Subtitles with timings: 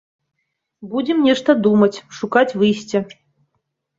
[0.93, 2.97] Будзем нешта думаць, шукаць выйсце.